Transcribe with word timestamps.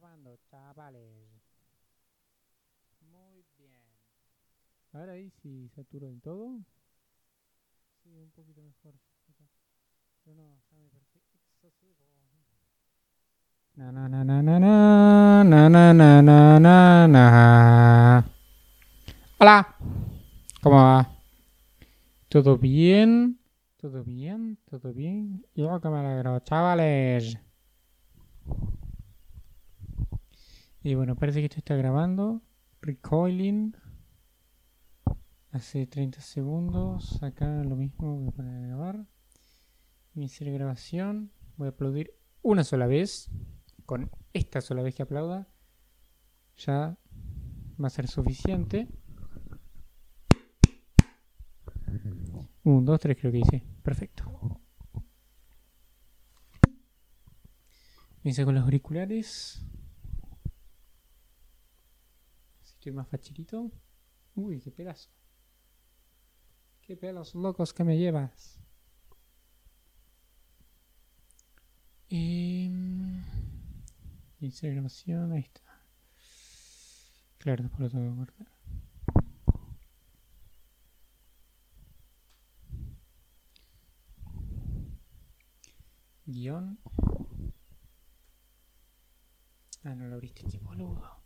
grabando, 0.00 0.38
chavales. 0.50 1.28
Muy 3.00 3.44
bien. 3.58 3.84
Ahora 4.92 5.12
ahí 5.12 5.30
si 5.42 5.68
saturo 5.68 6.06
del 6.06 6.20
todo. 6.22 6.58
Sí, 8.02 8.08
un 8.16 8.30
poquito 8.30 8.62
mejor. 8.62 8.94
Pero 10.24 10.36
no, 10.36 10.58
ya 10.70 10.78
me 10.78 10.88
na 13.76 13.92
na 13.92 14.08
na 14.08 14.24
na 14.24 14.42
na 14.42 14.58
na 15.44 15.68
na 15.68 15.92
na 15.92 16.22
na 16.22 16.58
na 16.58 17.06
na. 17.06 18.24
Hola. 19.38 19.76
¿Cómo 20.62 20.76
va? 20.76 21.08
¿Todo 22.28 22.58
bien? 22.58 23.38
¿Todo 23.76 24.02
bien? 24.04 24.58
¿Todo 24.64 24.92
bien? 24.92 25.46
Yo 25.54 25.80
que 25.80 25.88
me 25.88 25.98
alegro, 25.98 26.40
chavales. 26.40 27.38
Y 30.82 30.94
bueno, 30.94 31.14
parece 31.16 31.40
que 31.40 31.46
esto 31.46 31.58
está 31.58 31.76
grabando. 31.76 32.42
Recoiling. 32.80 33.76
Hace 35.50 35.86
30 35.86 36.20
segundos. 36.20 37.22
Acá 37.22 37.62
lo 37.64 37.76
mismo. 37.76 38.16
Voy 38.16 38.28
a 38.28 38.30
poner 38.32 38.56
a 38.56 38.66
grabar. 38.66 39.06
Iniciar 40.14 40.50
grabación. 40.50 41.32
Voy 41.56 41.66
a 41.66 41.70
aplaudir 41.70 42.14
una 42.42 42.64
sola 42.64 42.86
vez. 42.86 43.30
Con 43.84 44.10
esta 44.32 44.60
sola 44.60 44.82
vez 44.82 44.94
que 44.94 45.02
aplauda. 45.02 45.48
Ya 46.56 46.96
va 47.82 47.86
a 47.86 47.90
ser 47.90 48.08
suficiente. 48.08 48.88
Un, 52.62 52.84
dos, 52.84 53.00
tres 53.00 53.18
creo 53.18 53.32
que 53.32 53.38
hice. 53.38 53.64
Perfecto. 53.82 54.60
Me 58.22 58.44
con 58.44 58.54
los 58.54 58.64
auriculares. 58.64 59.64
Así 62.62 62.69
estoy 62.80 62.92
más 62.92 63.08
fachirito. 63.08 63.70
Uy, 64.34 64.58
qué 64.58 64.70
pedazo. 64.70 65.10
Qué 66.80 66.96
pelos 66.96 67.34
locos 67.34 67.74
que 67.74 67.84
me 67.84 67.98
llevas. 67.98 68.58
Y... 72.08 72.70
Iniciar 74.40 74.72
grabación, 74.72 75.32
ahí 75.32 75.42
está. 75.42 75.60
Claro, 77.36 77.64
después 77.64 77.80
lo 77.82 77.90
tengo 77.90 78.10
que 78.10 78.16
cortar. 78.16 78.48
Guión. 86.24 86.78
Ah, 89.84 89.94
no 89.94 90.08
lo 90.08 90.14
abriste, 90.14 90.44
qué 90.50 90.58
boludo. 90.58 91.19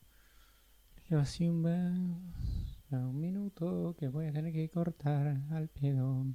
Grabación 1.07 1.63
va 1.63 2.97
a 2.97 3.07
un 3.07 3.21
minuto 3.21 3.95
que 3.99 4.09
voy 4.09 4.27
a 4.27 4.33
tener 4.33 4.53
que 4.55 4.71
cortar 4.71 5.39
al 5.51 5.69
pedo. 5.69 6.27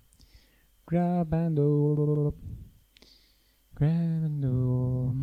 Grabando. 0.85 2.35
Grabando. 3.73 5.15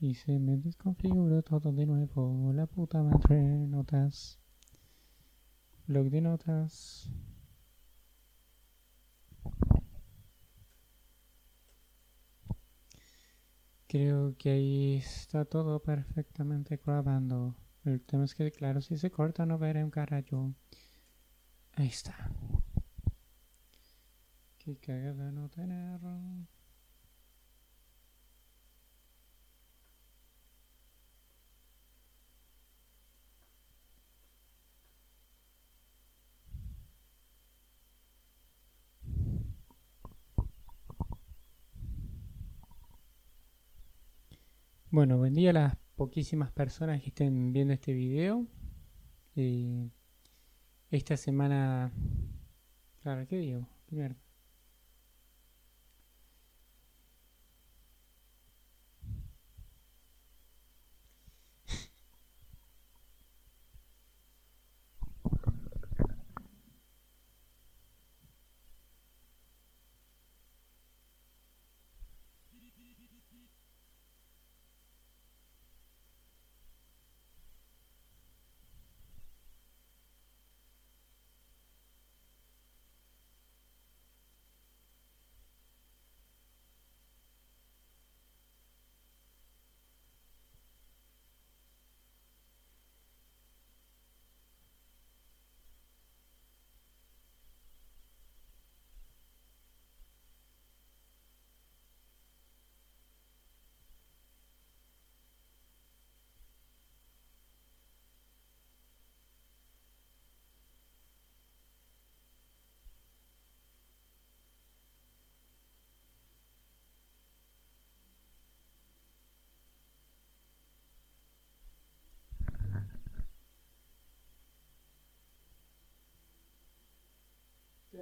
Y 0.00 0.14
se 0.14 0.40
me 0.40 0.56
desconfiguró 0.56 1.42
todo 1.42 1.72
de 1.72 1.86
nuevo. 1.86 2.52
La 2.52 2.66
puta 2.66 3.00
madre. 3.02 3.40
Notas. 3.68 4.40
Blog 5.86 6.10
de 6.10 6.20
notas. 6.20 7.08
Creo 13.86 14.36
que 14.36 14.50
ahí 14.50 14.94
está 14.96 15.44
todo 15.44 15.80
perfectamente 15.80 16.80
grabando. 16.84 17.54
El 17.84 18.00
tema 18.00 18.24
es 18.24 18.34
que, 18.34 18.50
claro, 18.50 18.80
si 18.80 18.96
se 18.96 19.10
corta 19.10 19.44
no 19.44 19.58
veré 19.58 19.84
un 19.84 19.90
carajo. 19.90 20.54
Ahí 21.72 21.88
está. 21.88 22.30
Qué 24.58 24.76
cagada 24.76 25.30
no 25.32 25.48
tener. 25.50 26.00
Bueno, 44.90 45.18
buen 45.18 45.34
día 45.34 45.78
poquísimas 45.94 46.50
personas 46.52 47.00
que 47.02 47.08
estén 47.08 47.52
viendo 47.52 47.72
este 47.74 47.92
video. 47.92 48.46
Eh, 49.36 49.88
esta 50.90 51.16
semana... 51.16 51.92
Claro, 53.02 53.26
¿qué 53.26 53.36
digo? 53.36 53.68
Primero. 53.86 54.23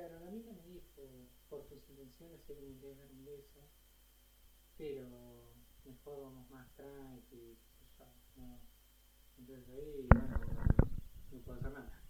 Claro, 0.03 0.19
la 0.19 0.31
mina 0.33 0.53
me 0.53 0.67
dijo, 0.67 1.29
por 1.49 1.69
tus 1.69 1.89
intenciones 1.89 2.41
sé 2.45 2.57
que 2.57 2.63
me 2.63 2.77
quieres 2.77 2.99
dar 2.99 3.09
un 3.13 3.25
beso, 3.25 3.61
pero 4.77 5.55
mejor 5.85 6.23
vamos 6.23 6.51
más 6.51 6.75
tranqui, 6.75 7.57
qué 7.79 7.87
sé 7.87 7.87
yo, 8.01 8.07
no. 8.35 8.59
Entonces 9.39 9.69
ahí, 9.69 10.09
bueno, 10.09 10.39
no 11.31 11.39
puedo 11.43 11.57
hacer 11.61 11.71
nada. 11.71 12.02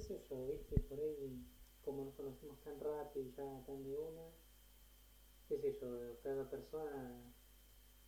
Qué 0.00 0.06
sé 0.06 0.20
yo, 0.30 0.46
viste, 0.46 0.80
por 0.80 0.98
ahí, 0.98 1.44
como 1.84 2.06
nos 2.06 2.14
conocimos 2.14 2.58
tan 2.62 2.80
rápido 2.80 3.26
y 3.26 3.32
ya 3.32 3.62
tan 3.66 3.82
de 3.84 3.94
una, 3.94 4.22
qué 5.46 5.58
sé 5.58 5.78
yo, 5.78 6.18
cada 6.22 6.48
persona 6.48 7.34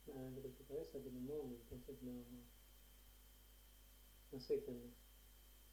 dentro 0.06 0.42
de 0.42 0.52
su 0.54 0.64
cabeza 0.64 0.98
tiene 1.00 1.18
un 1.18 1.26
mundo, 1.26 1.58
entonces 1.60 2.02
no, 2.02 2.12
no 4.32 4.40
sé 4.40 4.62
qué 4.64 4.90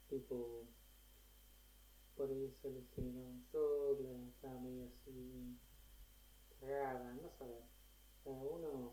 tipo, 0.09 0.65
por 2.17 2.29
ahí 2.29 2.51
se 2.61 2.69
le 2.69 2.83
generó 2.95 3.21
un 3.21 3.45
shock, 3.53 4.01
estaba 4.35 4.59
medio 4.59 4.87
así 4.87 5.57
cagada, 6.59 7.13
no 7.13 7.31
sabes, 7.37 7.63
cada 8.25 8.43
uno 8.43 8.91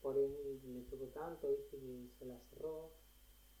por 0.00 0.16
ahí 0.16 0.60
le 0.64 0.80
tocó 0.84 1.08
tanto, 1.08 1.50
viste, 1.50 1.76
que 1.78 2.08
se 2.18 2.24
la 2.24 2.40
cerró, 2.48 3.05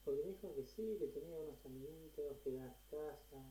porque 0.06 0.22
me 0.22 0.30
dijo 0.30 0.54
que 0.54 0.64
sí, 0.64 0.96
que 1.00 1.08
tenía 1.08 1.36
unos 1.36 1.66
amiguitos, 1.66 2.38
que 2.38 2.50
iban 2.50 2.68
a 2.68 2.76
casa, 2.88 3.42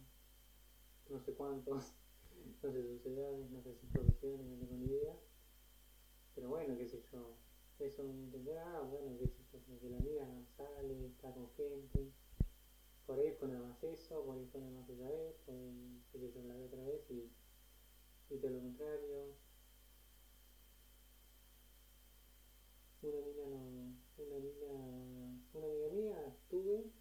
no 1.10 1.19
sé 1.19 1.34
cuántos, 1.34 1.92
no 2.63 2.72
sé 2.72 2.81
sus 2.81 3.06
edades, 3.06 3.52
no 3.52 3.62
sé 3.62 3.75
sus 3.75 3.90
profesiones, 3.90 4.48
no 4.48 4.56
tengo 4.56 4.75
ni 4.75 4.86
idea. 4.86 5.19
Pero 6.34 6.48
bueno, 6.48 6.78
qué 6.78 6.88
sé 6.88 7.04
yo, 7.12 7.36
eso 7.80 8.04
me 8.04 8.12
entenderá, 8.12 8.80
bueno, 8.84 9.18
qué 9.19 9.28
sé 9.28 9.44
yo, 9.68 9.80
que 9.81 9.90
la 9.90 9.98
amiga 9.98 10.25
sale, 10.56 11.07
está 11.07 11.34
con 11.34 11.52
gente, 11.57 12.13
por 13.06 13.19
ahí 13.19 13.34
fue 13.34 13.50
nada 13.50 13.68
más 13.68 13.84
eso, 13.84 14.24
por 14.24 14.38
ahí 14.38 14.46
fue 14.50 14.62
nada 14.62 14.72
más 14.80 14.90
esa 14.90 15.10
vez, 15.10 15.36
por 15.46 15.56
ahí, 15.56 16.01
qué 16.13 16.19
sé 16.19 16.31
yo, 16.31 16.42
la 16.42 16.56
otra 16.56 16.84
vez 16.86 17.01
y, 17.12 17.30
y 18.30 18.38
todo 18.38 18.51
lo 18.51 18.60
contrario. 18.62 19.36
Una 23.01 23.22
mina 23.22 23.46
no, 23.46 23.94
una 24.18 24.40
mina, 24.40 25.05
una 25.56 25.68
amiga 25.68 25.90
mía 25.90 26.38
tuve 26.50 26.92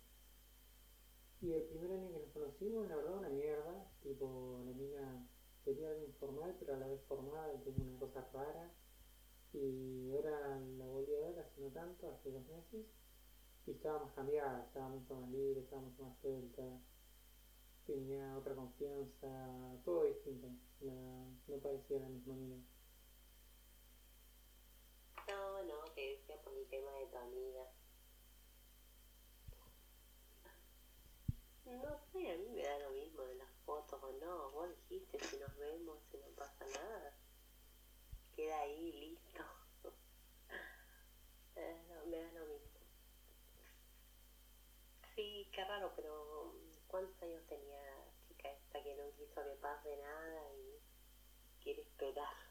y 1.40 1.52
el 1.52 1.62
primer 1.64 1.90
año 1.90 2.10
que 2.10 2.18
nos 2.18 2.30
conocimos, 2.30 2.88
la 2.88 2.96
verdad, 2.96 3.18
una 3.18 3.28
mierda, 3.28 3.90
tipo, 4.02 4.62
la 4.64 4.72
mina 4.72 5.28
quería 5.64 5.90
algo 5.90 6.04
informal, 6.04 6.56
pero 6.58 6.74
a 6.74 6.78
la 6.78 6.86
vez 6.86 7.02
formal, 7.06 7.60
tenía 7.62 7.84
una 7.84 7.98
cosa 7.98 8.26
rara 8.32 8.72
y 9.52 10.10
ahora 10.12 10.58
la 10.78 10.86
volví 10.86 11.14
a 11.14 11.20
ver 11.20 11.38
hace 11.38 11.60
no 11.60 11.68
tanto, 11.68 12.10
hace 12.10 12.30
dos 12.30 12.46
meses, 12.48 12.86
y 13.66 13.72
estaba 13.72 14.04
más 14.04 14.14
cambiada, 14.14 14.64
estaba 14.64 14.88
mucho 14.88 15.14
más 15.16 15.30
libre, 15.30 15.60
estaba 15.60 15.82
mucho 15.82 16.02
más 16.02 16.18
suelta, 16.20 16.62
tenía 17.86 18.36
otra 18.38 18.54
confianza, 18.54 19.78
todo 19.84 20.04
distinto, 20.04 20.48
no 20.80 21.58
parecía 21.62 22.00
la 22.00 22.08
misma 22.08 22.34
amiga. 22.34 22.56
No, 25.28 25.62
no, 25.64 25.84
te 25.94 26.00
decía 26.00 26.40
por 26.42 26.54
el 26.54 26.66
tema 26.68 26.90
de 26.92 27.06
tu 27.06 27.16
amiga. 27.16 27.70
No 31.66 31.98
sé, 32.12 32.30
a 32.32 32.36
mí 32.36 32.48
me 32.50 32.62
da 32.62 32.78
lo 32.78 32.90
mismo 32.90 33.22
de 33.22 33.34
las 33.36 33.50
fotos 33.64 34.02
o 34.02 34.12
no, 34.12 34.50
vos 34.50 34.68
dijiste 34.88 35.18
si 35.20 35.36
nos 35.38 35.56
vemos, 35.56 35.98
si 36.10 36.18
no 36.18 36.26
pasa 36.36 36.64
nada 36.66 37.14
queda 38.34 38.60
ahí 38.60 38.92
listo. 38.92 39.42
Eh, 41.56 42.02
me 42.06 42.16
da 42.16 42.32
lo 42.32 42.46
mismo. 42.46 42.80
Sí, 45.14 45.48
qué 45.52 45.64
raro, 45.64 45.92
pero 45.94 46.52
¿cuántos 46.88 47.22
años 47.22 47.46
tenía 47.46 47.80
la 47.80 48.10
chica 48.26 48.50
esta 48.50 48.82
que 48.82 48.96
no 48.96 49.04
quiso 49.16 49.40
que 49.40 49.56
pase 49.62 49.96
nada 49.98 50.52
y 50.52 50.80
quiere 51.62 51.82
esperar? 51.82 52.44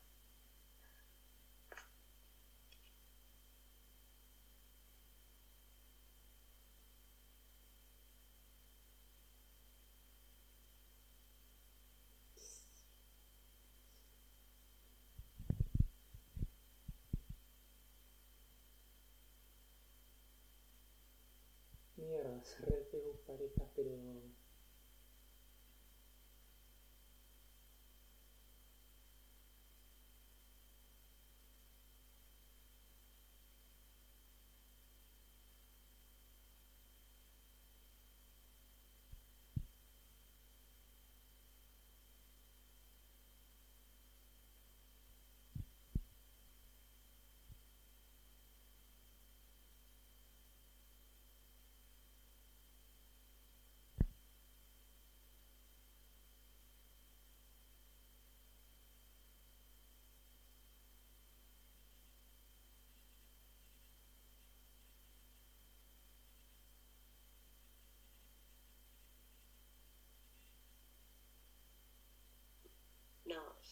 cerré 22.44 22.78
el 22.78 22.86
Facebook 22.86 23.24
parejas, 23.26 23.70
pero 23.76 23.90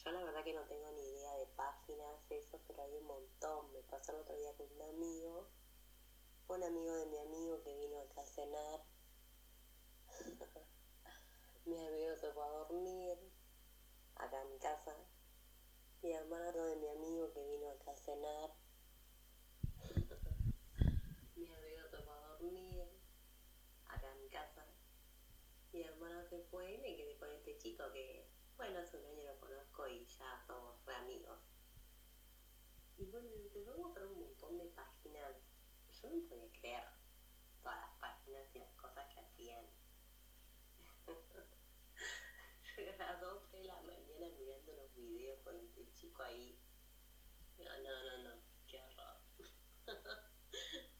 yo 0.03 0.11
la 0.11 0.30
que 0.43 0.53
no 0.53 0.63
tengo 0.63 0.91
ni 0.91 1.03
idea 1.09 1.35
de 1.35 1.45
páginas, 1.55 2.19
eso, 2.29 2.59
pero 2.67 2.81
hay 2.81 2.95
un 2.95 3.05
montón. 3.05 3.71
Me 3.73 3.81
pasó 3.83 4.11
el 4.11 4.21
otro 4.21 4.35
día 4.35 4.53
con 4.57 4.71
un 4.71 4.81
amigo, 4.81 5.47
un 6.47 6.63
amigo 6.63 6.95
de 6.95 7.05
mi 7.05 7.17
amigo 7.19 7.61
que 7.61 7.75
vino 7.77 7.99
acá 8.01 8.21
a 8.21 8.25
cenar. 8.25 8.83
mi 11.65 11.85
amigo 11.85 12.15
se 12.15 12.31
fue 12.31 12.43
a 12.43 12.49
dormir 12.49 13.17
acá 14.15 14.41
en 14.41 14.49
mi 14.49 14.57
casa. 14.57 14.95
Mi 16.01 16.11
hermano 16.13 16.65
de 16.65 16.75
mi 16.77 16.87
amigo 16.87 17.31
que 17.33 17.45
vino 17.45 17.69
acá 17.69 17.91
a 17.91 17.97
cenar. 17.97 18.55
mi 21.35 21.53
amigo 21.53 21.87
se 21.89 21.97
a 21.97 22.27
dormir 22.29 22.87
acá 23.85 24.11
en 24.11 24.29
casa. 24.29 24.65
Mi 25.71 25.83
hermano 25.83 26.23
se 26.29 26.39
fue 26.45 26.73
y 26.73 26.77
me 26.79 26.95
quedé 26.95 27.15
con 27.17 27.29
este 27.31 27.57
chico 27.59 27.83
que 27.93 28.30
bueno, 28.61 28.79
hace 28.79 28.95
un 28.95 29.05
año 29.07 29.23
lo 29.23 29.39
conozco 29.39 29.87
y 29.87 30.05
ya 30.05 30.43
somos 30.45 30.85
re 30.85 30.93
amigos. 30.93 31.39
Y 32.95 33.05
bueno, 33.05 33.27
empezó 33.33 33.73
a 33.73 33.77
mostrar 33.77 34.05
un 34.05 34.19
montón 34.19 34.59
de 34.59 34.65
páginas. 34.65 35.33
Yo 35.89 36.11
no 36.11 36.29
podía 36.29 36.51
creer 36.59 36.83
todas 37.63 37.81
las 37.81 37.97
páginas 37.97 38.55
y 38.55 38.59
las 38.59 38.71
cosas 38.75 39.11
que 39.11 39.19
hacían. 39.19 39.65
Yo 42.77 43.03
a 43.03 43.13
las 43.13 43.21
12 43.21 43.57
de 43.57 43.63
la 43.63 43.81
mañana 43.81 44.29
mirando 44.37 44.73
los 44.73 44.93
videos 44.93 45.39
con 45.39 45.57
este 45.57 45.91
chico 45.93 46.21
ahí. 46.21 46.61
No, 47.57 47.65
no, 47.65 48.03
no, 48.03 48.17
no, 48.29 48.43
qué 48.67 48.79
horror. 48.79 49.21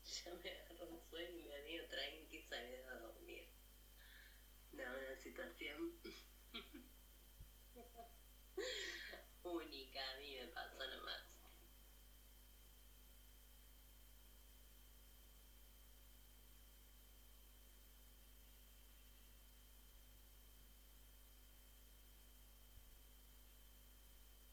ya 0.02 0.34
me 0.34 0.50
agarró 0.50 0.90
un 0.90 1.02
sueño 1.12 1.38
y 1.38 1.44
me 1.44 1.62
dio 1.62 1.88
tranqui 1.90 2.38
y 2.38 2.54
a 2.90 2.96
dormir. 3.02 3.52
No, 4.72 4.84
una 4.84 5.16
situación 5.18 6.01
Única, 9.54 10.00
a 10.12 10.18
mí 10.20 10.36
me 10.40 10.48
pasó 10.48 10.80
nomás. 10.88 11.22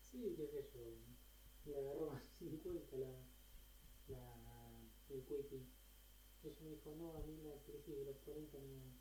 Sí, 0.00 0.34
qué 0.36 0.46
sé 0.48 0.64
yo. 0.74 0.80
Le 1.64 1.76
agarró 1.78 2.18
de 2.40 2.56
vuelta 2.64 2.96
la, 2.98 3.26
la, 4.08 4.82
el 5.10 5.24
quickie. 5.24 5.64
Ella 6.42 6.56
me 6.60 6.70
dijo, 6.70 6.92
no, 6.94 7.14
a 7.16 7.20
mí 7.22 7.36
la 7.42 7.56
crisis 7.62 7.96
de 7.96 8.04
los 8.04 8.16
40 8.24 8.58
no, 8.58 8.96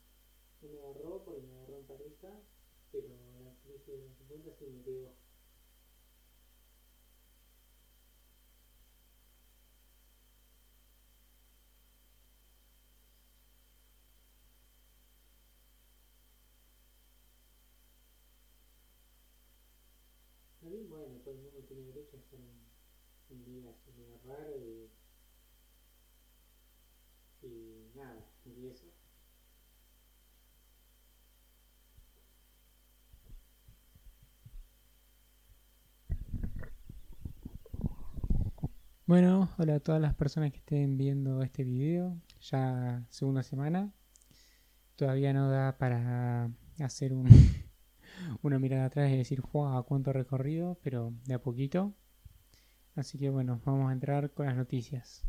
me 0.62 0.78
agarró 0.80 1.24
porque 1.24 1.42
me 1.42 1.54
agarró 1.54 1.78
en 1.78 1.86
pareja 1.86 2.30
pero 2.92 3.40
la 3.42 3.54
crisis 3.64 3.88
de 3.88 3.98
los 3.98 4.14
50 4.18 4.52
sí 4.54 4.66
me 4.66 4.82
quedó. 4.82 5.12
todo 21.28 21.36
el 21.36 21.42
mundo 21.42 21.60
tiene 21.68 21.84
derecho 21.84 22.16
a 22.16 22.20
estar 22.20 22.40
un, 22.40 23.44
día 23.44 23.70
así 23.70 23.92
medio 23.98 24.18
raro 24.24 24.56
y, 24.56 24.90
y 27.46 27.92
nada, 27.96 28.26
y 28.46 28.68
eso. 28.68 28.86
Bueno, 39.06 39.50
hola 39.58 39.76
a 39.76 39.80
todas 39.82 40.00
las 40.02 40.16
personas 40.16 40.52
que 40.52 40.60
estén 40.60 40.98
viendo 40.98 41.42
este 41.44 41.66
video, 41.66 42.22
ya 42.40 43.06
segunda 43.10 43.44
semana. 43.44 43.92
Todavía 44.96 45.34
no 45.34 45.50
da 45.50 45.78
para 45.78 46.50
hacer 46.80 47.12
un 47.12 47.28
una 48.42 48.60
mirada 48.60 48.86
atrás 48.86 49.10
y 49.12 49.18
decir, 49.18 49.42
¡Wow! 49.54 49.86
¿Cuánto 49.86 50.14
recorrido? 50.14 50.78
Pero 50.84 51.14
de 51.26 51.34
a 51.36 51.40
poquito. 51.42 51.94
Así 52.96 53.18
que 53.18 53.30
bueno, 53.30 53.62
vamos 53.66 53.90
a 53.90 53.94
entrar 53.94 54.32
con 54.34 54.46
las 54.48 54.56
noticias. 54.56 55.24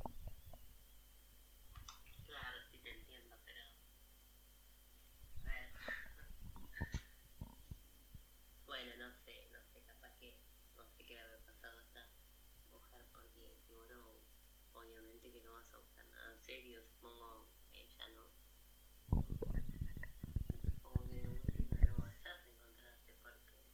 Claro, 2.26 2.58
sí 2.70 2.78
te 2.82 2.90
entiendo, 2.92 3.36
pero. 3.44 3.60
A 5.44 5.48
ver. 5.48 5.68
Bueno, 8.66 8.90
no 8.98 9.12
sé, 9.24 9.48
no 9.52 9.58
sé, 9.72 9.82
capaz 9.86 10.12
que 10.18 10.38
no 10.76 10.84
sé 10.96 11.04
qué 11.04 11.14
le 11.14 11.20
habrá 11.20 11.38
pasado 11.44 11.78
a 11.78 11.82
esta 11.82 12.08
mujer, 12.72 13.04
porque 13.12 13.56
seguro, 13.66 14.22
obviamente 14.74 15.30
que 15.32 15.40
no 15.42 15.52
vas 15.52 15.72
a 15.74 15.78
buscar 15.78 16.06
nada 16.08 16.36
serio, 16.38 16.80
supongo 16.82 17.48
ella 17.72 18.08
no. 18.14 18.24
Supongo 20.62 21.04
que 21.08 21.20
de 21.22 21.28
última 21.28 21.76
no 21.86 21.98
vayas 21.98 22.24
a 22.26 22.48
encontrarte 22.48 23.12
porque. 23.22 23.64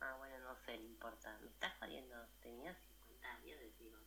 Ah, 0.00 0.16
bueno, 0.70 0.78
no 0.78 0.78
sé, 0.78 0.78
no 0.78 0.88
importa. 0.88 1.38
Me 1.42 1.48
estás 1.50 1.72
jodiendo, 1.78 2.14
tenía 2.40 2.74
50 2.74 3.28
años, 3.32 3.58
decimos. 3.60 4.00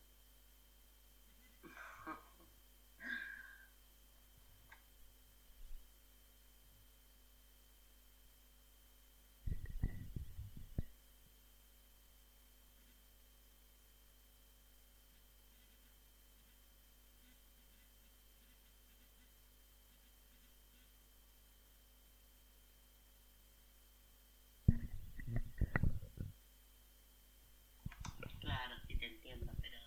Claro, 28.40 28.76
sí 28.88 28.96
te 28.96 29.06
entiendo, 29.08 29.52
pero. 29.62 29.78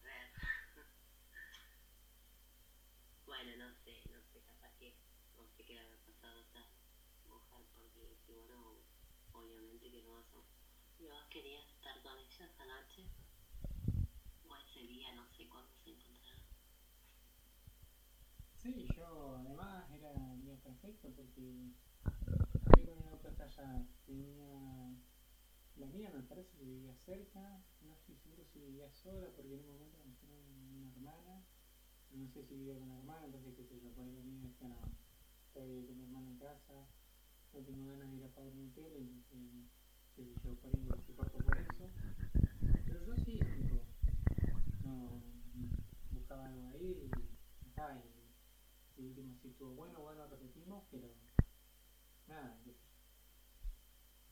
A 0.00 0.04
ver. 0.04 0.30
Bueno, 3.26 3.56
no 3.58 3.74
sé, 3.84 4.02
no 4.12 4.20
sé, 4.32 4.40
capaz 4.46 4.70
que 4.78 4.94
esta 5.76 6.66
que 9.90 10.02
no 10.02 10.12
vas 10.12 10.34
a. 10.34 10.42
¿Y 10.98 11.06
vos 11.06 11.24
querías 11.30 11.64
estar 11.68 12.02
con 12.02 12.18
ella 12.18 12.46
esa 12.46 12.64
noche? 12.64 13.06
O 14.48 14.56
ese 14.56 14.80
día, 14.80 15.14
no 15.14 15.26
sé 15.36 15.48
cuándo 15.48 15.70
se 15.84 15.90
encontraron. 15.90 16.46
Sí, 18.56 18.86
yo 18.96 19.36
además 19.36 19.90
era 19.90 20.10
el 20.34 20.42
día 20.42 20.56
perfecto 20.56 21.12
porque 21.14 21.72
con 22.86 22.98
el 22.98 23.08
auto 23.08 23.28
hasta 23.28 23.44
allá. 23.44 23.86
Tenía. 24.06 24.96
La 25.76 25.86
mía 25.88 26.10
me 26.10 26.22
parece 26.22 26.56
que 26.56 26.64
vivía 26.64 26.96
cerca, 26.96 27.62
no 27.82 27.92
estoy 27.92 28.16
seguro 28.16 28.46
si 28.46 28.60
vivía 28.60 28.90
sola 28.90 29.28
porque 29.36 29.52
en 29.52 29.60
un 29.60 29.74
momento 29.74 29.98
me 29.98 30.06
una 30.74 30.90
hermana, 30.90 31.44
no 32.12 32.28
sé 32.30 32.42
si 32.46 32.54
vivía 32.54 32.78
con 32.78 32.88
la 32.88 32.96
hermana, 32.96 33.26
entonces 33.26 33.54
qué 33.54 33.64
sé 33.66 33.78
yo, 33.78 33.92
por 33.92 34.04
ahí 34.04 34.12
la 34.14 34.22
mía 34.22 34.50
con 35.56 35.96
mi 35.96 36.04
hermana 36.04 36.30
en 36.30 36.36
casa, 36.38 36.86
no 37.52 37.60
tengo 37.60 37.86
ganas 37.88 38.10
de 38.10 38.16
ir 38.16 38.24
a 38.24 38.28
pagar 38.28 38.52
mi 38.52 38.66
hotel, 38.66 39.08
sé 40.14 40.22
yo, 40.44 40.54
por 40.56 40.70
ahí 40.70 40.88
se 41.06 41.14
cortó 41.14 41.38
por 41.38 41.56
eso. 41.56 41.90
Pero 42.86 43.06
yo 43.06 43.16
sí, 43.24 43.40
no 44.84 45.22
buscaba 46.10 46.46
algo 46.46 46.68
ahí 46.68 47.08
y 47.08 47.68
ajá, 47.70 47.96
y 48.96 49.00
el 49.00 49.06
último 49.06 49.34
sí 49.40 49.48
estuvo 49.48 49.70
bueno, 49.74 50.00
bueno, 50.00 50.26
repetimos, 50.26 50.84
pero 50.90 51.08
nada. 52.26 52.58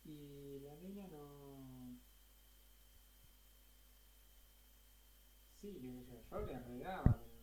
Y 0.04 0.58
la 0.60 0.76
niña 0.76 1.08
no. 1.08 1.96
Sí, 5.60 5.80
yo, 5.80 5.90
yo 6.30 6.40
le 6.46 6.54
arreglaba, 6.54 7.18
pero. 7.22 7.34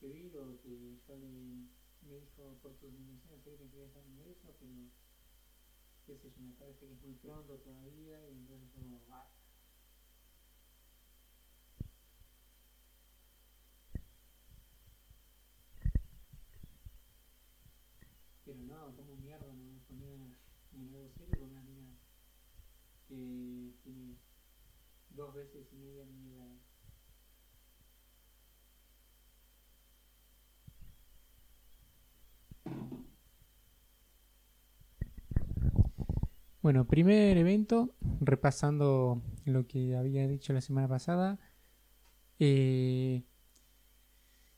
Te 0.00 0.08
digo 0.08 0.60
que 0.62 0.98
yo 1.06 1.16
le. 1.16 1.68
Me 2.02 2.20
dijo 2.20 2.58
por 2.60 2.74
tus 2.76 2.92
intenciones 2.92 3.42
sé 3.42 3.50
que 3.52 3.56
te 3.56 3.70
querías 3.70 3.94
dar 3.94 4.04
un 4.04 4.16
beso, 4.16 4.54
pero. 4.60 4.72
qué 6.06 6.16
sé 6.18 6.30
yo, 6.30 6.42
me 6.42 6.52
parece 6.54 6.86
que 6.86 6.92
es 6.92 7.02
muy 7.02 7.14
pronto 7.14 7.58
todavía, 7.58 8.28
y 8.28 8.32
entonces 8.32 8.68
yo. 8.74 9.00
ah, 9.10 9.30
Pero 18.44 18.60
no, 18.62 18.94
como 18.94 19.16
mierda 19.16 19.52
no 19.54 19.64
me 19.64 19.80
ponía 19.80 20.12
en 20.72 20.88
algo 20.94 21.08
serio 21.16 21.38
con 21.38 21.50
una 21.50 21.62
niña 21.62 21.96
que 23.08 23.72
tiene 23.82 24.16
dos 25.16 25.34
veces 25.34 25.66
y 25.72 25.76
media 25.76 26.04
mi. 26.04 26.24
Bueno, 36.62 36.86
primer 36.86 37.36
evento, 37.36 37.94
repasando 38.20 39.22
lo 39.44 39.66
que 39.66 39.96
había 39.96 40.26
dicho 40.26 40.54
la 40.54 40.62
semana 40.62 40.88
pasada. 40.88 41.38
eh, 42.38 43.24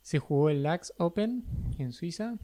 se 0.03 0.21
jugó 0.21 0.51
el 0.51 0.63
Lax 0.63 0.95
Open 0.99 1.45
en 1.79 1.93
Suiza, 1.93 2.39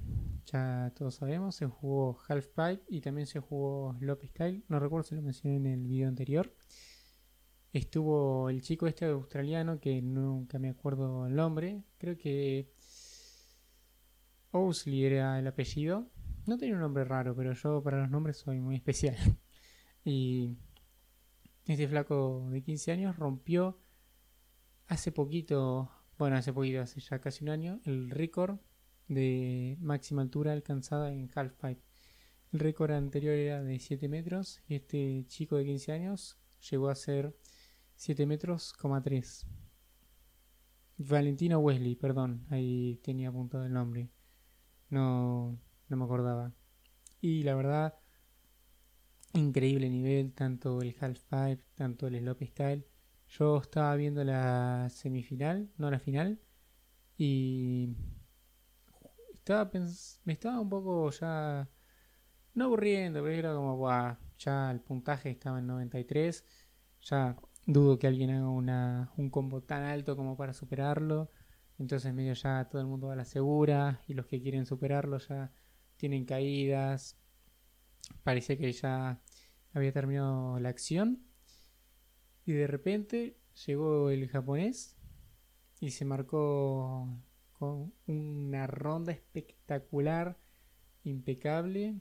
ya 0.46 0.92
todos 0.96 1.14
sabemos. 1.14 1.54
Se 1.54 1.66
jugó 1.66 2.18
Half 2.26 2.48
Pipe 2.48 2.82
y 2.88 3.00
también 3.02 3.28
se 3.28 3.38
jugó 3.38 3.94
Slope 4.00 4.26
Style. 4.26 4.64
No 4.66 4.80
recuerdo 4.80 5.04
si 5.04 5.14
lo 5.14 5.22
mencioné 5.22 5.56
en 5.56 5.66
el 5.66 5.86
video 5.86 6.08
anterior. 6.08 6.52
Estuvo 7.72 8.50
el 8.50 8.60
chico 8.60 8.86
este 8.86 9.06
australiano 9.06 9.80
que 9.80 10.02
nunca 10.02 10.58
me 10.58 10.68
acuerdo 10.68 11.26
el 11.26 11.34
nombre. 11.34 11.82
Creo 11.96 12.18
que 12.18 12.70
Ousley 14.50 15.04
era 15.04 15.38
el 15.38 15.46
apellido. 15.46 16.10
No 16.46 16.58
tenía 16.58 16.74
un 16.74 16.82
nombre 16.82 17.04
raro, 17.04 17.34
pero 17.34 17.54
yo 17.54 17.82
para 17.82 17.98
los 18.00 18.10
nombres 18.10 18.36
soy 18.36 18.60
muy 18.60 18.76
especial. 18.76 19.16
y 20.04 20.58
este 21.66 21.88
flaco 21.88 22.46
de 22.50 22.62
15 22.62 22.92
años 22.92 23.16
rompió 23.16 23.80
hace 24.88 25.10
poquito, 25.10 25.90
bueno, 26.18 26.36
hace 26.36 26.52
poquito, 26.52 26.82
hace 26.82 27.00
ya 27.00 27.20
casi 27.20 27.42
un 27.42 27.50
año, 27.50 27.80
el 27.84 28.10
récord 28.10 28.58
de 29.08 29.78
máxima 29.80 30.20
altura 30.20 30.52
alcanzada 30.52 31.10
en 31.10 31.30
halfpipe. 31.34 31.82
El 32.52 32.60
récord 32.60 32.90
anterior 32.90 33.34
era 33.34 33.62
de 33.62 33.78
7 33.78 34.08
metros 34.08 34.60
y 34.68 34.74
este 34.74 35.24
chico 35.26 35.56
de 35.56 35.64
15 35.64 35.92
años 35.92 36.38
llegó 36.70 36.90
a 36.90 36.94
ser 36.94 37.34
7 38.02 38.26
metros, 38.26 38.74
3. 39.04 39.46
Valentino 40.98 41.60
Wesley, 41.60 41.94
perdón, 41.94 42.44
ahí 42.50 42.98
tenía 43.04 43.28
apuntado 43.28 43.64
el 43.64 43.72
nombre. 43.72 44.10
No, 44.90 45.56
no 45.88 45.96
me 45.96 46.04
acordaba. 46.04 46.52
Y 47.20 47.44
la 47.44 47.54
verdad, 47.54 47.94
increíble 49.34 49.88
nivel, 49.88 50.32
tanto 50.32 50.82
el 50.82 50.96
halfpipe, 51.00 51.64
tanto 51.76 52.08
el 52.08 52.18
slope 52.18 52.44
style. 52.48 52.84
Yo 53.28 53.58
estaba 53.58 53.94
viendo 53.94 54.24
la 54.24 54.88
semifinal, 54.90 55.70
no 55.78 55.88
la 55.88 56.00
final, 56.00 56.40
y 57.16 57.94
estaba 59.32 59.70
me 60.24 60.32
estaba 60.32 60.58
un 60.58 60.68
poco 60.68 61.08
ya 61.12 61.68
no 62.54 62.64
aburriendo, 62.64 63.22
pero 63.22 63.32
era 63.32 63.54
como, 63.54 63.76
"Buah, 63.76 64.18
ya 64.38 64.72
el 64.72 64.80
puntaje 64.80 65.30
estaba 65.30 65.60
en 65.60 65.68
93, 65.68 66.44
ya 67.00 67.36
dudo 67.66 67.98
que 67.98 68.06
alguien 68.06 68.30
haga 68.30 68.48
una, 68.48 69.12
un 69.16 69.30
combo 69.30 69.62
tan 69.62 69.82
alto 69.84 70.16
como 70.16 70.36
para 70.36 70.52
superarlo, 70.52 71.30
entonces 71.78 72.12
medio 72.14 72.34
ya 72.34 72.68
todo 72.68 72.80
el 72.80 72.88
mundo 72.88 73.08
va 73.08 73.14
a 73.14 73.16
la 73.16 73.24
segura 73.24 74.00
y 74.08 74.14
los 74.14 74.26
que 74.26 74.42
quieren 74.42 74.66
superarlo 74.66 75.18
ya 75.18 75.52
tienen 75.96 76.24
caídas, 76.24 77.18
parecía 78.22 78.56
que 78.56 78.72
ya 78.72 79.20
había 79.72 79.92
terminado 79.92 80.58
la 80.60 80.68
acción 80.68 81.24
y 82.44 82.52
de 82.52 82.66
repente 82.66 83.38
llegó 83.66 84.10
el 84.10 84.28
japonés 84.28 84.96
y 85.80 85.90
se 85.90 86.04
marcó 86.04 87.08
con 87.52 87.92
una 88.06 88.66
ronda 88.66 89.12
espectacular, 89.12 90.38
impecable, 91.04 92.00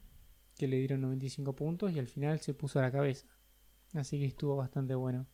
que 0.58 0.68
le 0.68 0.78
dieron 0.78 1.02
95 1.02 1.56
puntos 1.56 1.92
y 1.92 2.00
al 2.00 2.08
final 2.08 2.40
se 2.40 2.54
puso 2.54 2.80
a 2.80 2.84
la 2.84 2.92
cabeza. 2.92 3.28
Así 3.94 4.20
que 4.20 4.26
estuvo 4.26 4.56
bastante 4.56 4.96
bueno. 4.96 5.28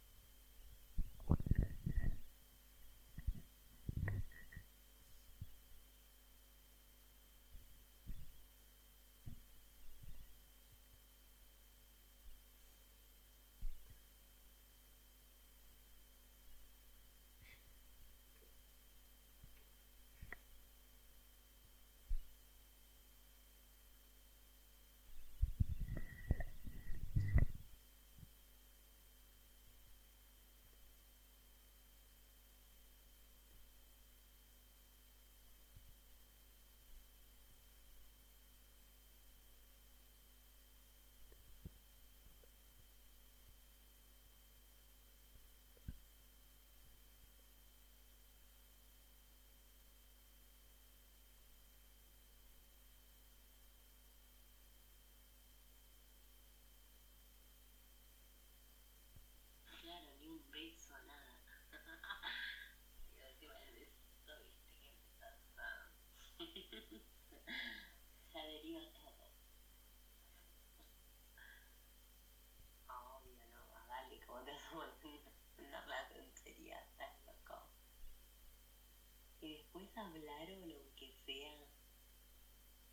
Y 79.47 79.55
después 79.55 79.87
hablaron, 79.95 80.73
aunque 80.73 81.13
sea. 81.25 81.69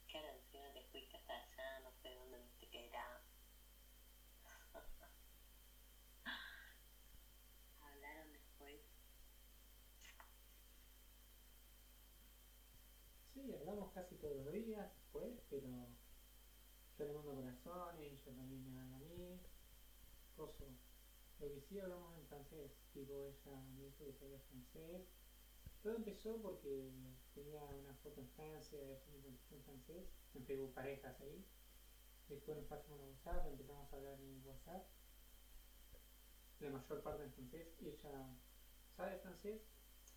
Claro, 0.06 0.28
encima 0.38 0.72
te 0.72 0.82
fuiste 0.92 1.16
hasta 1.16 1.34
allá, 1.34 1.80
no 1.80 1.90
sé 2.00 2.14
dónde 2.14 2.38
te 2.60 2.68
quedará. 2.68 3.20
hablaron 7.82 8.32
después. 8.34 8.80
Sí, 13.32 13.52
hablamos 13.52 13.92
casi 13.92 14.14
todos 14.14 14.44
los 14.44 14.52
días 14.52 14.94
después, 14.94 15.34
pero 15.50 15.88
yo 16.96 17.04
le 17.04 17.12
mando 17.14 17.34
corazones, 17.34 18.12
ellos 18.12 18.36
también 18.36 18.62
me 18.62 18.78
dan 18.78 18.94
a 18.94 18.98
mí. 19.00 19.40
Coso. 20.36 20.70
Lo 21.40 21.52
que 21.52 21.60
sí 21.62 21.80
hablamos 21.80 22.16
en 22.16 22.28
francés, 22.28 22.70
tipo 22.92 23.24
ella 23.24 23.60
me 23.74 23.86
dijo 23.86 24.04
que 24.04 24.12
sabía 24.12 24.38
francés. 24.38 25.13
Todo 25.84 25.96
empezó 25.96 26.40
porque 26.40 26.90
tenía 27.34 27.62
una 27.62 27.92
foto 27.96 28.22
en 28.22 28.28
Francia, 28.30 28.78
me 29.12 29.28
en 29.28 29.62
francés, 29.64 30.08
en 30.32 30.42
Facebook 30.46 30.72
parejas 30.72 31.20
ahí. 31.20 31.44
Después 32.26 32.56
nos 32.56 32.66
pasamos 32.68 33.00
a 33.00 33.04
WhatsApp, 33.04 33.46
empezamos 33.48 33.92
a 33.92 33.96
hablar 33.96 34.18
en 34.18 34.40
WhatsApp. 34.46 34.86
La 36.60 36.70
mayor 36.70 37.02
parte 37.02 37.24
en 37.24 37.32
francés. 37.32 37.68
Ella 37.82 38.34
sabe 38.96 39.18
francés, 39.18 39.60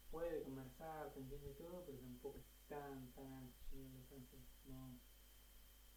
puede 0.09 0.41
conversar, 0.43 1.11
te 1.13 1.19
entiende 1.19 1.49
todo, 1.55 1.83
pero 1.85 1.97
tampoco 1.99 2.37
es 2.37 2.45
tan, 2.69 3.11
tan 3.11 3.51
de 3.71 4.05
francés. 4.07 4.39
No, 4.67 4.97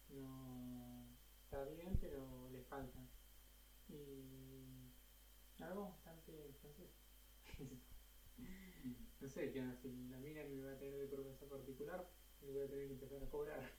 no 0.09 1.05
está 1.45 1.63
bien, 1.63 1.97
pero 2.01 2.49
le 2.49 2.61
falta. 2.63 2.99
Y 3.87 4.91
hablamos 5.61 5.91
bastante 5.93 6.53
francés. 6.59 6.89
no 9.19 9.29
sé, 9.29 9.51
que 9.51 9.61
si 9.81 10.09
la 10.09 10.17
mina 10.17 10.43
me 10.43 10.63
va 10.63 10.73
a 10.73 10.77
tener 10.79 10.99
de 10.99 11.07
profesor 11.07 11.47
particular, 11.49 12.09
me 12.41 12.51
voy 12.51 12.61
a 12.61 12.67
tener 12.67 12.87
que 12.87 12.93
empezar 12.93 13.23
a 13.23 13.29
cobrar. 13.29 13.71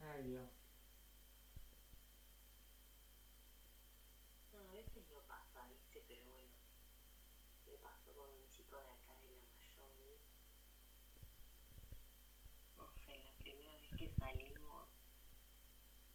Ay 0.00 0.22
Dios. 0.24 0.50
No, 4.52 4.60
a 4.68 4.72
veces 4.72 5.04
no 5.10 5.20
pasa, 5.26 5.66
¿viste? 5.68 6.02
Pero 6.06 6.24
bueno, 6.30 6.52
me 7.66 7.76
pasó 7.78 8.12
con 8.14 8.30
un 8.30 8.48
chico 8.50 8.76
de 8.76 8.90
acá 8.90 9.18
de 9.22 9.30
la 9.36 9.46
Mayor. 9.58 10.18
No 12.76 12.88
sé, 13.04 13.18
la 13.24 13.32
primera 13.38 13.74
vez 13.74 13.90
que 13.96 14.10
salimos, 14.18 14.88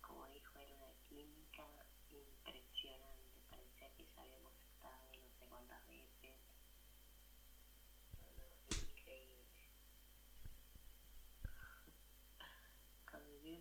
como 0.01 0.27
dijo, 0.27 0.57
era 0.57 0.73
una 0.75 0.93
química 1.07 1.65
impresionante. 2.09 3.41
Parecía 3.49 3.89
que 3.95 4.05
ya 4.15 4.21
habíamos 4.21 4.53
estado 4.61 5.11
no 5.19 5.29
sé 5.37 5.45
cuántas 5.47 5.85
veces. 5.87 6.35
No, 8.21 8.27
no, 8.37 8.55
increíble. 8.89 9.45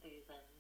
Con 0.09 0.58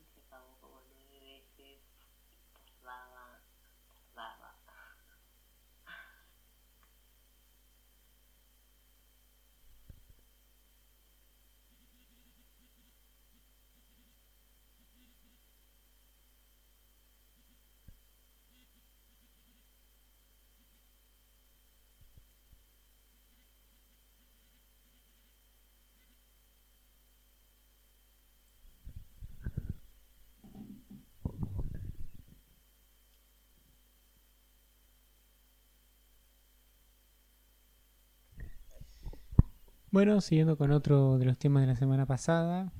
Bueno, 39.99 40.21
siguiendo 40.21 40.57
con 40.57 40.71
otro 40.71 41.19
de 41.19 41.25
los 41.25 41.37
temas 41.39 41.63
de 41.63 41.67
la 41.67 41.75
semana 41.75 42.07
pasada, 42.07 42.73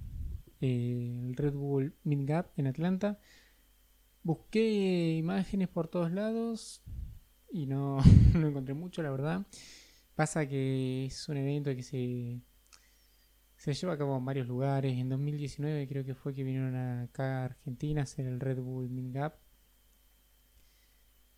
el 0.61 1.35
Red 1.35 1.53
Bull 1.53 1.97
Mid 2.05 2.21
Gap 2.25 2.53
en 2.57 2.69
Atlanta. 2.69 3.19
Busqué 4.23 5.17
imágenes 5.17 5.67
por 5.69 5.89
todos 5.89 6.13
lados 6.13 6.81
y 7.51 7.67
no, 7.67 7.99
no 8.35 8.47
encontré 8.47 8.73
mucho, 8.75 9.03
la 9.03 9.11
verdad. 9.11 9.45
Pasa 10.15 10.49
que 10.49 11.07
es 11.07 11.29
un 11.29 11.39
evento 11.39 11.75
que 11.75 11.83
se, 11.83 12.41
se 13.57 13.75
lleva 13.75 13.95
a 13.95 13.99
cabo 13.99 14.17
en 14.17 14.25
varios 14.25 14.47
lugares. 14.47 14.97
En 14.97 15.09
2019 15.09 15.89
creo 15.89 16.05
que 16.05 16.15
fue 16.15 16.33
que 16.33 16.45
vinieron 16.45 16.77
acá 16.77 17.41
a 17.41 17.45
Argentina 17.47 18.03
a 18.03 18.05
hacer 18.05 18.27
el 18.27 18.39
Red 18.39 18.61
Bull 18.61 18.91
Mid 18.91 19.13
Gap. 19.13 19.35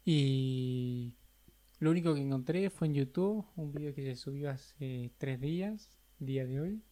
Y 0.04 1.14
lo 1.80 1.90
único 1.90 2.14
que 2.14 2.20
encontré 2.20 2.70
fue 2.70 2.88
en 2.88 2.94
YouTube, 2.94 3.44
un 3.56 3.72
video 3.72 3.94
que 3.94 4.02
se 4.02 4.14
subió 4.14 4.50
hace 4.50 5.12
tres 5.18 5.40
días, 5.40 5.90
día 6.18 6.46
de 6.46 6.60
hoy, 6.60 6.82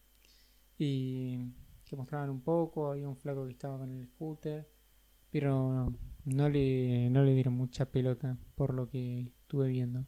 y 0.79 1.53
que 1.85 1.95
mostraban 1.95 2.31
un 2.31 2.41
poco, 2.41 2.91
había 2.91 3.07
un 3.07 3.15
flaco 3.15 3.45
que 3.45 3.51
estaba 3.51 3.77
con 3.77 3.91
el 3.91 4.07
scooter, 4.07 4.67
pero 5.31 5.93
no 6.25 6.49
le, 6.49 7.09
no 7.11 7.23
le 7.23 7.33
dieron 7.35 7.53
mucha 7.53 7.85
pelota 7.91 8.37
por 8.55 8.73
lo 8.73 8.89
que 8.89 9.31
estuve 9.41 9.69
viendo. 9.69 10.05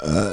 Ah, 0.00 0.32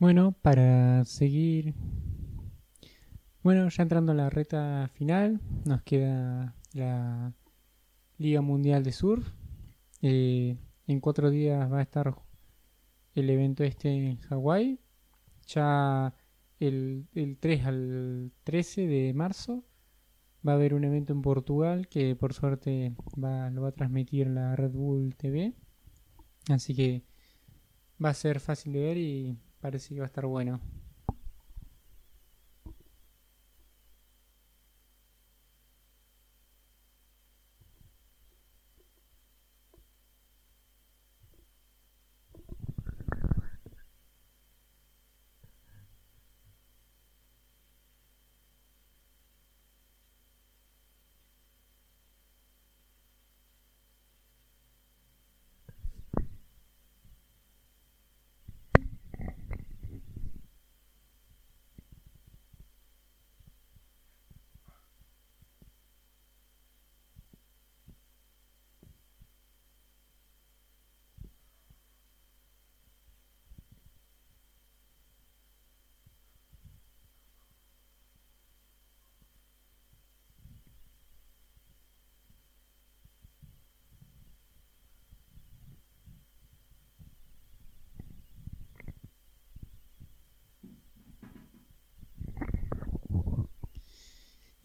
Bueno, 0.00 0.32
para 0.32 1.04
seguir. 1.04 1.74
Bueno, 3.42 3.68
ya 3.68 3.82
entrando 3.82 4.12
a 4.12 4.14
la 4.14 4.30
reta 4.30 4.88
final, 4.94 5.42
nos 5.66 5.82
queda 5.82 6.56
la 6.72 7.34
Liga 8.16 8.40
Mundial 8.40 8.82
de 8.82 8.92
Surf. 8.92 9.30
Eh, 10.00 10.56
en 10.86 11.00
cuatro 11.00 11.28
días 11.28 11.70
va 11.70 11.80
a 11.80 11.82
estar 11.82 12.14
el 13.14 13.28
evento 13.28 13.62
este 13.62 13.90
en 13.90 14.16
Hawái. 14.22 14.80
Ya 15.48 16.14
el, 16.60 17.06
3 17.38 17.66
al 17.66 18.32
13 18.44 18.86
de 18.86 19.12
marzo 19.12 19.66
va 20.48 20.52
a 20.52 20.54
haber 20.54 20.72
un 20.72 20.84
evento 20.84 21.12
en 21.12 21.20
Portugal 21.20 21.88
que 21.88 22.16
por 22.16 22.32
suerte 22.32 22.94
va, 23.22 23.50
lo 23.50 23.60
va 23.60 23.68
a 23.68 23.72
transmitir 23.72 24.28
la 24.28 24.56
Red 24.56 24.72
Bull 24.72 25.14
TV. 25.14 25.52
Así 26.48 26.74
que 26.74 27.04
va 28.02 28.08
a 28.08 28.14
ser 28.14 28.40
fácil 28.40 28.72
de 28.72 28.80
ver 28.80 28.96
y 28.96 29.38
Parece 29.60 29.94
que 29.94 30.00
va 30.00 30.06
a 30.06 30.08
estar 30.08 30.26
bueno. 30.26 30.60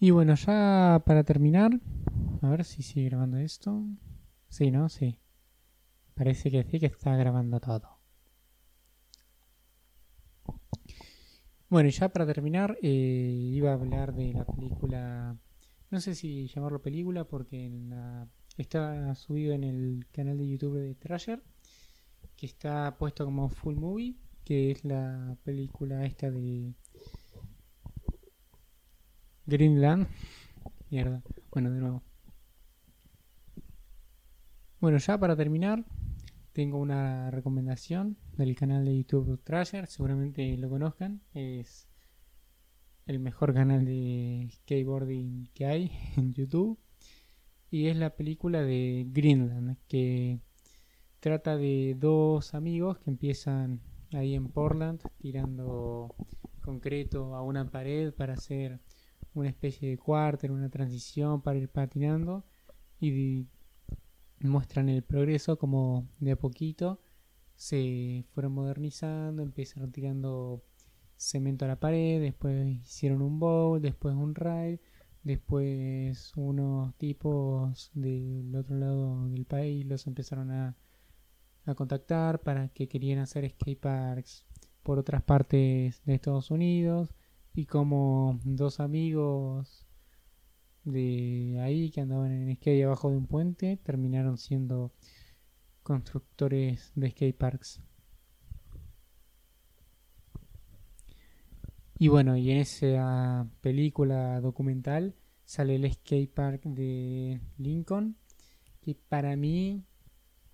Y 0.06 0.12
bueno, 0.12 0.36
ya 0.36 1.02
para 1.04 1.24
terminar, 1.24 1.80
a 2.44 2.50
ver 2.52 2.64
si 2.64 2.84
sigue 2.84 3.10
grabando 3.10 3.38
esto. 3.38 3.84
Sí, 4.50 4.70
¿no? 4.70 4.88
Sí. 4.88 5.18
Parece 6.14 6.52
que 6.52 6.64
sí 6.64 6.80
que 6.80 6.86
está 6.86 7.16
grabando 7.16 7.60
todo. 7.60 7.90
Bueno, 11.70 11.90
ya 11.90 12.10
para 12.10 12.28
terminar, 12.28 12.78
eh, 12.84 13.50
iba 13.52 13.72
a 13.72 13.74
hablar 13.74 14.14
de 14.14 14.32
la 14.34 14.46
película. 14.46 15.40
No 15.90 16.00
sé 16.00 16.14
si 16.14 16.46
llamarlo 16.50 16.84
película 16.84 17.24
porque 17.24 17.72
está 18.58 19.16
subido 19.16 19.56
en 19.56 19.64
el 19.64 20.06
canal 20.12 20.38
de 20.38 20.48
YouTube 20.48 20.78
de 20.78 20.94
Trasher, 20.94 21.42
que 22.38 22.46
está 22.46 22.96
puesto 23.00 23.26
como 23.26 23.50
full 23.50 23.76
movie, 23.76 24.18
que 24.44 24.70
es 24.70 24.86
la 24.86 25.36
película 25.44 26.06
esta 26.06 26.30
de 26.30 26.76
Greenland. 29.46 30.08
Mierda. 30.90 31.22
Bueno, 31.52 31.72
de 31.72 31.80
nuevo. 31.80 32.04
Bueno, 34.80 34.98
ya 34.98 35.18
para 35.18 35.36
terminar, 35.36 35.86
tengo 36.52 36.80
una 36.80 37.32
recomendación 37.32 38.18
del 38.38 38.56
canal 38.56 38.86
de 38.86 38.98
YouTube 38.98 39.42
Trasher. 39.44 39.88
Seguramente 39.88 40.58
lo 40.58 40.70
conozcan. 40.70 41.22
Es 41.34 41.88
el 43.06 43.20
mejor 43.20 43.54
canal 43.54 43.86
de 43.86 44.50
skateboarding 44.52 45.50
que 45.54 45.66
hay 45.66 45.92
en 46.18 46.34
YouTube. 46.34 46.80
Y 47.70 47.88
es 47.88 47.98
la 47.98 48.16
película 48.16 48.62
de 48.62 49.06
Greenland, 49.10 49.78
que 49.88 50.40
trata 51.20 51.58
de 51.58 51.96
dos 51.98 52.54
amigos 52.54 53.00
que 53.00 53.10
empiezan 53.10 53.82
ahí 54.14 54.34
en 54.34 54.48
Portland 54.48 55.02
tirando 55.18 56.16
concreto 56.62 57.36
a 57.36 57.42
una 57.42 57.70
pared 57.70 58.14
para 58.14 58.34
hacer 58.34 58.80
una 59.36 59.50
especie 59.50 59.90
de 59.90 59.98
cuarter, 59.98 60.52
una 60.52 60.70
transición 60.70 61.42
para 61.42 61.60
ir 61.60 61.70
patinando 61.70 62.44
y 63.00 63.46
muestran 64.40 64.90
el 64.90 65.04
progreso 65.04 65.58
como 65.58 66.08
de 66.20 66.32
a 66.32 66.36
poquito 66.36 67.00
se 67.56 68.26
fueron 68.34 68.54
modernizando, 68.54 69.44
empezaron 69.44 69.92
tirando 69.92 70.64
cemento 71.18 71.66
a 71.66 71.70
la 71.70 71.80
pared, 71.80 72.22
después 72.22 72.68
hicieron 72.68 73.22
un 73.22 73.40
bowl, 73.40 73.82
después 73.82 74.16
un 74.16 74.36
rail, 74.36 74.80
después 75.24 76.34
unos 76.36 76.96
tipos 76.98 77.92
del 77.94 78.54
otro 78.56 78.76
lado 78.78 79.30
del 79.30 79.46
país 79.46 79.86
los 79.86 80.06
empezaron 80.08 80.52
a, 80.52 80.76
a 81.66 81.76
contactar 81.76 82.42
para 82.42 82.70
que 82.70 82.88
querían 82.88 83.20
hacer 83.20 83.50
skate 83.50 83.80
parks 83.80 84.46
por 84.84 85.00
otras 85.00 85.24
partes 85.24 86.02
de 86.06 86.14
Estados 86.14 86.52
Unidos 86.52 87.16
y 87.56 87.66
como 87.66 88.40
dos 88.44 88.80
amigos 88.80 89.86
de 90.84 91.58
ahí 91.62 91.90
que 91.90 92.02
andaban 92.02 92.32
en 92.32 92.56
skate 92.58 92.84
abajo 92.84 93.10
de 93.10 93.18
un 93.18 93.28
puente 93.28 93.78
terminaron 93.78 94.38
siendo 94.38 94.94
constructores 95.82 96.92
de 96.96 97.12
skate 97.12 97.38
parks. 97.38 97.82
Y 101.98 102.10
bueno, 102.10 102.36
y 102.36 102.52
en 102.52 102.58
esa 102.58 103.48
película 103.62 104.42
documental 104.42 105.16
sale 105.46 105.76
el 105.76 105.92
skate 105.94 106.34
park 106.34 106.64
de 106.66 107.40
Lincoln, 107.58 108.18
que 108.82 108.96
para 108.96 109.38
mí 109.38 109.86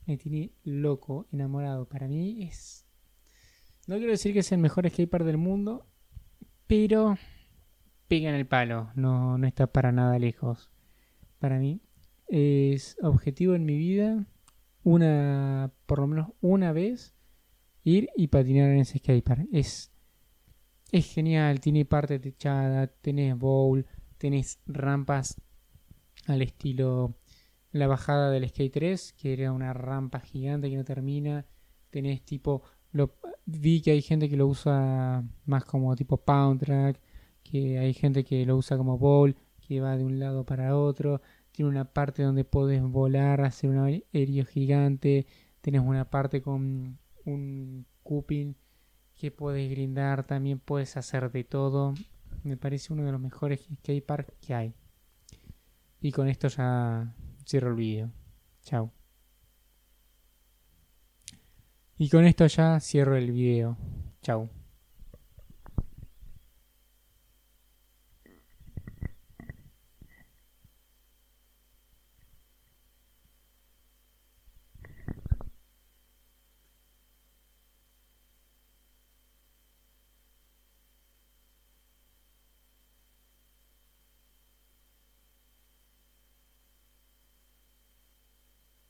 me 0.06 0.18
tiene 0.18 0.52
loco, 0.64 1.28
enamorado. 1.32 1.88
Para 1.88 2.08
mí 2.08 2.44
es... 2.44 2.86
No 3.88 3.98
quiero 3.98 4.12
decir 4.12 4.34
que 4.34 4.40
es 4.40 4.52
el 4.52 4.60
mejor 4.60 4.88
skate 4.88 5.10
park 5.10 5.26
del 5.26 5.38
mundo, 5.38 5.88
pero 6.71 7.17
pega 8.07 8.29
en 8.29 8.36
el 8.36 8.47
palo, 8.47 8.91
no, 8.95 9.38
no 9.38 9.45
está 9.45 9.67
para 9.67 9.91
nada 9.91 10.17
lejos. 10.17 10.71
Para 11.38 11.60
mí 11.60 11.81
es 12.29 12.95
objetivo 13.01 13.55
en 13.55 13.65
mi 13.65 13.77
vida, 13.77 14.25
una, 14.81 15.73
por 15.86 15.99
lo 15.99 16.07
menos 16.07 16.29
una 16.39 16.71
vez, 16.71 17.13
ir 17.84 18.07
y 18.15 18.27
patinar 18.27 18.69
en 18.69 18.77
ese 18.77 18.99
skatepark. 18.99 19.49
Es 19.51 19.91
es 20.93 21.13
genial, 21.13 21.60
tiene 21.60 21.84
parte 21.84 22.19
techada, 22.19 22.88
tenés 22.88 23.38
bowl, 23.38 23.86
tenés 24.17 24.62
rampas 24.65 25.41
al 26.25 26.41
estilo 26.41 27.17
la 27.73 27.88
bajada 27.88 28.31
del 28.31 28.47
Skate 28.47 28.71
3, 28.71 29.12
que 29.12 29.34
era 29.34 29.51
una 29.51 29.73
rampa 29.73 30.21
gigante 30.21 30.69
que 30.69 30.77
no 30.77 30.86
termina. 30.86 31.45
Tenés 31.89 32.23
tipo, 32.23 32.63
lo, 32.93 33.17
vi 33.45 33.82
que 33.82 33.91
hay 33.91 34.01
gente 34.01 34.30
que 34.30 34.38
lo 34.38 34.47
usa 34.47 35.23
más 35.45 35.65
como 35.65 35.95
tipo 35.95 36.17
pound 36.17 36.60
track, 36.62 36.99
que 37.43 37.80
hay 37.80 37.93
gente 37.93 38.23
que 38.23 38.45
lo 38.45 38.58
usa 38.58 38.77
como 38.77 38.97
bowl, 38.97 39.36
que 39.67 39.82
va 39.82 39.97
de 39.97 40.04
un 40.04 40.19
lado 40.19 40.45
para 40.45 40.77
otro. 40.77 41.21
Tiene 41.51 41.69
una 41.69 41.86
parte 41.86 42.23
donde 42.23 42.45
podés 42.45 42.82
volar, 42.82 43.41
hacer 43.41 43.69
un 43.69 43.77
aéreo 43.77 44.45
gigante. 44.45 45.25
Tenés 45.62 45.82
una 45.82 46.10
parte 46.10 46.41
con 46.41 46.97
un 47.25 47.86
cupping 48.04 48.56
que 49.13 49.32
puedes 49.32 49.69
grindar, 49.69 50.25
también 50.25 50.60
puedes 50.60 50.97
hacer 50.97 51.32
de 51.32 51.43
todo. 51.43 51.93
Me 52.43 52.58
parece 52.58 52.93
uno 52.93 53.04
de 53.04 53.12
los 53.12 53.21
mejores 53.21 53.67
skateparks 53.80 54.34
que 54.39 54.54
hay. 54.54 54.73
Y 56.01 56.12
con 56.12 56.27
esto 56.27 56.47
ya 56.47 57.13
cierro 57.45 57.69
el 57.69 57.75
vídeo. 57.75 58.12
Chao. 58.63 59.01
Y 61.97 62.10
con 62.10 62.25
esto 62.25 62.47
ya 62.47 62.80
cierro 62.80 63.15
el 63.15 63.32
video. 63.32 63.77
Chao. 64.21 64.49